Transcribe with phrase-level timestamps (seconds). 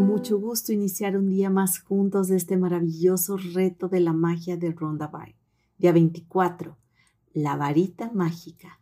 [0.00, 4.72] mucho gusto iniciar un día más juntos de este maravilloso reto de la magia de
[4.72, 5.36] Ronda Bay.
[5.78, 6.76] Día 24.
[7.32, 8.80] La varita mágica.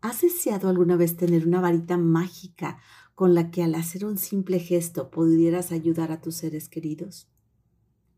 [0.00, 2.78] ¿Has deseado alguna vez tener una varita mágica
[3.14, 7.28] con la que al hacer un simple gesto pudieras ayudar a tus seres queridos?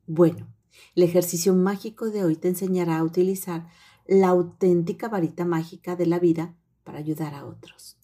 [0.07, 0.49] Bueno,
[0.95, 3.69] el ejercicio mágico de hoy te enseñará a utilizar
[4.07, 7.99] la auténtica varita mágica de la vida para ayudar a otros.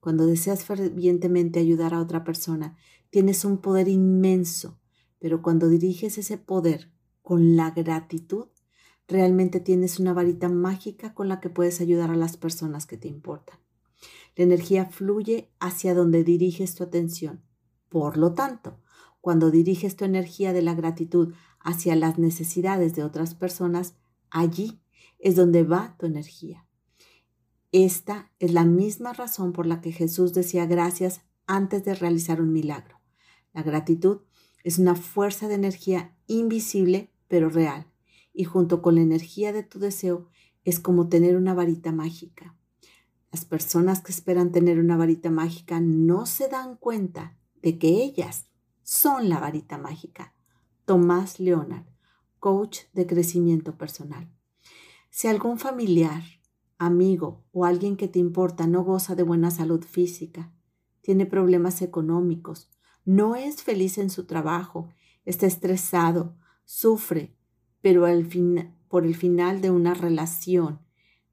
[0.00, 2.76] Cuando deseas fervientemente ayudar a otra persona,
[3.12, 4.80] tienes un poder inmenso,
[5.18, 6.90] pero cuando diriges ese poder
[7.20, 8.46] con la gratitud,
[9.06, 13.08] realmente tienes una varita mágica con la que puedes ayudar a las personas que te
[13.08, 13.58] importan.
[14.34, 17.42] La energía fluye hacia donde diriges tu atención.
[17.90, 18.80] Por lo tanto,
[19.20, 23.94] cuando diriges tu energía de la gratitud hacia las necesidades de otras personas,
[24.30, 24.80] allí
[25.18, 26.66] es donde va tu energía.
[27.72, 32.54] Esta es la misma razón por la que Jesús decía gracias antes de realizar un
[32.54, 32.91] milagro.
[33.52, 34.20] La gratitud
[34.64, 37.86] es una fuerza de energía invisible pero real
[38.32, 40.28] y junto con la energía de tu deseo
[40.64, 42.56] es como tener una varita mágica.
[43.30, 48.48] Las personas que esperan tener una varita mágica no se dan cuenta de que ellas
[48.82, 50.34] son la varita mágica.
[50.84, 51.86] Tomás Leonard,
[52.38, 54.28] coach de crecimiento personal.
[55.10, 56.22] Si algún familiar,
[56.78, 60.52] amigo o alguien que te importa no goza de buena salud física,
[61.00, 62.70] tiene problemas económicos,
[63.04, 64.88] no es feliz en su trabajo,
[65.24, 67.34] está estresado, sufre,
[67.80, 68.06] pero
[68.88, 70.80] por el final de una relación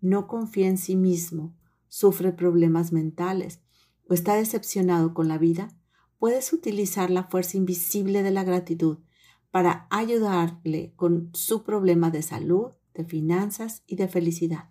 [0.01, 1.55] no confía en sí mismo,
[1.87, 3.61] sufre problemas mentales
[4.07, 5.69] o está decepcionado con la vida,
[6.17, 8.99] puedes utilizar la fuerza invisible de la gratitud
[9.51, 14.69] para ayudarle con su problema de salud, de finanzas y de felicidad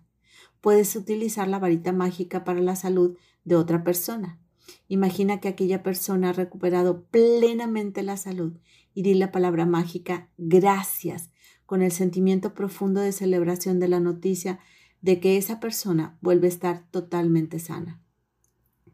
[0.61, 4.38] puedes utilizar la varita mágica para la salud de otra persona.
[4.87, 8.57] Imagina que aquella persona ha recuperado plenamente la salud
[8.93, 11.29] y di la palabra mágica gracias
[11.65, 14.59] con el sentimiento profundo de celebración de la noticia
[15.01, 18.01] de que esa persona vuelve a estar totalmente sana.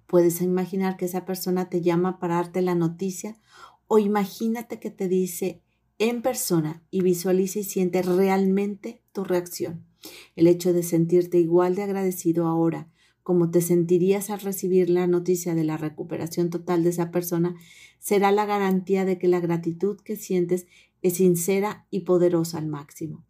[0.07, 3.37] Puedes imaginar que esa persona te llama para darte la noticia
[3.87, 5.61] o imagínate que te dice
[5.97, 9.85] en persona y visualiza y siente realmente tu reacción.
[10.35, 12.89] El hecho de sentirte igual de agradecido ahora
[13.25, 17.55] como te sentirías al recibir la noticia de la recuperación total de esa persona
[17.97, 20.67] será la garantía de que la gratitud que sientes
[21.01, 23.25] es sincera y poderosa al máximo.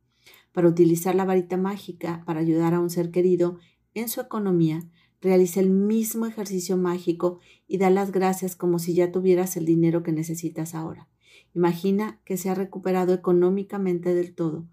[0.51, 3.57] Para utilizar la varita mágica para ayudar a un ser querido
[3.93, 4.83] en su economía,
[5.21, 10.03] realiza el mismo ejercicio mágico y da las gracias como si ya tuvieras el dinero
[10.03, 11.07] que necesitas ahora.
[11.53, 14.67] Imagina que se ha recuperado económicamente del todo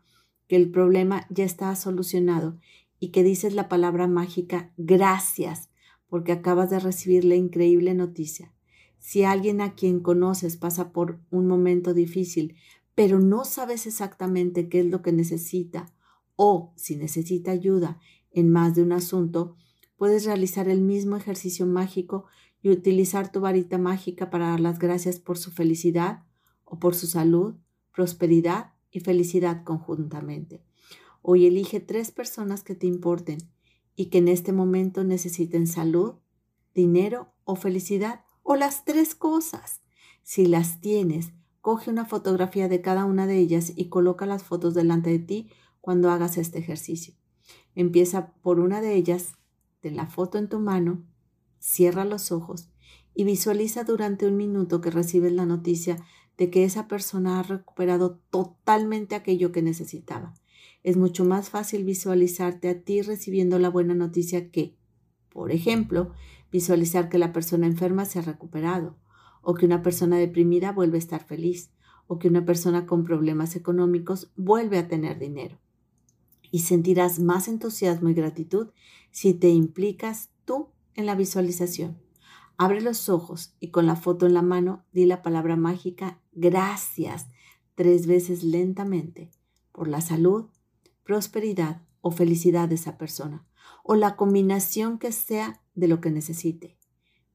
[0.53, 2.59] que el problema ya está solucionado
[3.03, 5.71] y que dices la palabra mágica gracias
[6.07, 8.55] porque acabas de recibir la increíble noticia.
[9.01, 12.55] Si alguien a quien conoces pasa por un momento difícil,
[12.95, 15.93] pero no sabes exactamente qué es lo que necesita
[16.37, 17.99] o si necesita ayuda
[18.31, 19.57] en más de un asunto,
[19.97, 22.27] puedes realizar el mismo ejercicio mágico
[22.63, 26.23] y utilizar tu varita mágica para dar las gracias por su felicidad
[26.65, 27.57] o por su salud,
[27.93, 30.63] prosperidad y felicidad conjuntamente.
[31.23, 33.39] Hoy elige tres personas que te importen
[33.95, 36.15] y que en este momento necesiten salud,
[36.75, 39.83] dinero o felicidad o las tres cosas.
[40.25, 44.75] Si las tienes, coge una fotografía de cada una de ellas y coloca las fotos
[44.75, 45.51] delante de ti
[45.81, 47.15] cuando hagas este ejercicio.
[47.77, 49.35] Empieza por una de ellas,
[49.81, 51.05] de la foto en tu mano,
[51.61, 52.69] cierra los ojos
[53.15, 56.05] y visualiza durante un minuto que recibes la noticia
[56.37, 60.35] de que esa persona ha recuperado totalmente aquello que necesitaba.
[60.83, 64.77] Es mucho más fácil visualizarte a ti recibiendo la buena noticia que,
[65.29, 66.13] por ejemplo,
[66.51, 68.99] visualizar que la persona enferma se ha recuperado,
[69.43, 71.73] o que una persona deprimida vuelve a estar feliz,
[72.07, 75.59] o que una persona con problemas económicos vuelve a tener dinero.
[76.51, 78.69] Y sentirás más entusiasmo y gratitud
[79.11, 81.99] si te implicas tú en la visualización.
[82.59, 87.29] Abre los ojos y con la foto en la mano di la palabra mágica gracias
[87.75, 89.31] tres veces lentamente
[89.73, 90.47] por la salud,
[91.05, 93.47] prosperidad o felicidad de esa persona
[93.83, 96.79] o la combinación que sea de lo que necesite.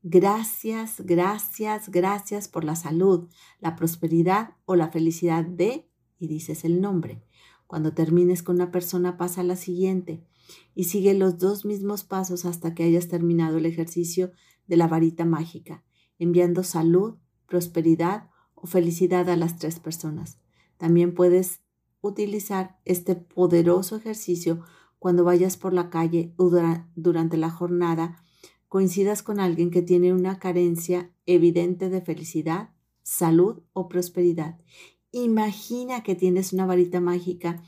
[0.04, 3.30] Gracias, gracias, gracias por la salud,
[3.60, 5.90] la prosperidad o la felicidad de,
[6.20, 7.24] y dices el nombre.
[7.66, 10.26] Cuando termines con una persona pasa a la siguiente
[10.74, 14.32] y sigue los dos mismos pasos hasta que hayas terminado el ejercicio
[14.68, 15.84] de la varita mágica,
[16.18, 20.40] enviando salud, prosperidad o felicidad a las tres personas.
[20.78, 21.62] También puedes
[22.08, 24.64] utilizar este poderoso ejercicio
[25.00, 26.52] cuando vayas por la calle o
[26.96, 28.24] durante la jornada,
[28.68, 32.72] coincidas con alguien que tiene una carencia evidente de felicidad,
[33.04, 34.60] salud o prosperidad.
[35.12, 37.62] Imagina que tienes una varita mágica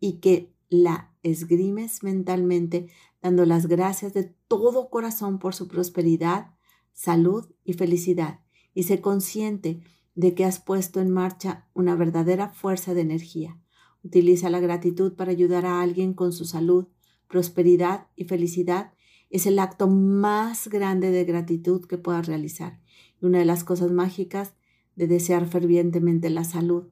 [0.00, 2.88] y que la esgrimes mentalmente
[3.22, 6.54] dando las gracias de todo corazón por su prosperidad,
[6.92, 8.40] salud y felicidad.
[8.74, 9.80] Y sé consciente
[10.14, 13.61] de que has puesto en marcha una verdadera fuerza de energía.
[14.04, 16.86] Utiliza la gratitud para ayudar a alguien con su salud,
[17.28, 18.92] prosperidad y felicidad.
[19.30, 22.80] Es el acto más grande de gratitud que puedas realizar.
[23.20, 24.54] Y una de las cosas mágicas
[24.96, 26.88] de desear fervientemente la salud,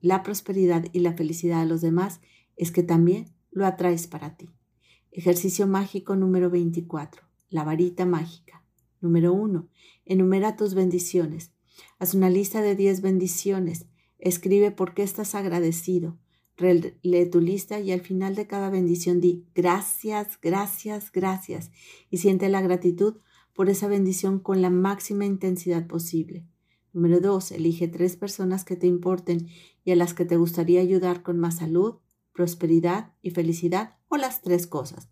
[0.00, 2.20] la prosperidad y la felicidad de los demás
[2.56, 4.50] es que también lo atraes para ti.
[5.12, 7.22] Ejercicio mágico número 24.
[7.50, 8.64] La varita mágica.
[9.00, 9.68] Número 1.
[10.04, 11.52] Enumera tus bendiciones.
[11.98, 13.86] Haz una lista de 10 bendiciones.
[14.18, 16.18] Escribe por qué estás agradecido.
[16.62, 21.70] Lee tu lista y al final de cada bendición di gracias, gracias, gracias
[22.10, 23.16] y siente la gratitud
[23.52, 26.46] por esa bendición con la máxima intensidad posible.
[26.92, 27.52] Número 2.
[27.52, 29.48] Elige tres personas que te importen
[29.84, 31.96] y a las que te gustaría ayudar con más salud,
[32.32, 35.10] prosperidad y felicidad o las tres cosas.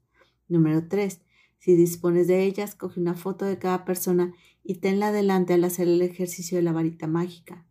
[0.48, 1.22] Número 3.
[1.58, 5.88] Si dispones de ellas, coge una foto de cada persona y tenla delante al hacer
[5.88, 7.66] el ejercicio de la varita mágica.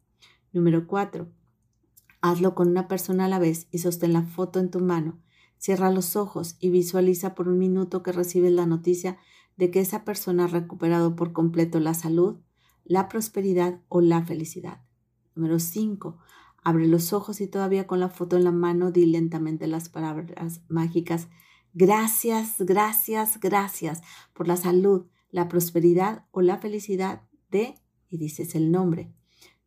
[0.52, 1.32] Número 4.
[2.22, 5.20] Hazlo con una persona a la vez y sostén la foto en tu mano.
[5.58, 9.18] Cierra los ojos y visualiza por un minuto que recibes la noticia
[9.58, 12.38] de que esa persona ha recuperado por completo la salud,
[12.86, 14.82] la prosperidad o la felicidad.
[15.36, 16.18] Número 5.
[16.64, 20.62] Abre los ojos y todavía con la foto en la mano di lentamente las palabras
[20.68, 21.28] mágicas.
[21.74, 24.02] Gracias, gracias, gracias
[24.34, 27.76] por la salud, la prosperidad o la felicidad de,
[28.10, 29.14] y dices el nombre.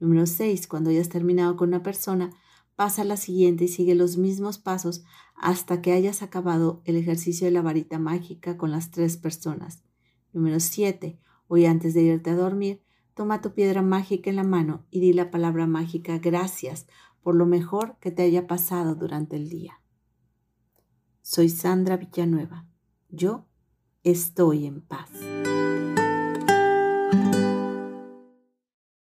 [0.00, 0.66] Número 6.
[0.66, 2.30] Cuando hayas terminado con una persona,
[2.76, 5.04] pasa a la siguiente y sigue los mismos pasos
[5.34, 9.82] hasta que hayas acabado el ejercicio de la varita mágica con las tres personas.
[10.32, 11.18] Número 7.
[11.48, 12.82] Hoy antes de irte a dormir,
[13.14, 16.86] Toma tu piedra mágica en la mano y di la palabra mágica gracias
[17.22, 19.80] por lo mejor que te haya pasado durante el día.
[21.20, 22.66] Soy Sandra Villanueva.
[23.10, 23.46] Yo
[24.02, 25.10] estoy en paz.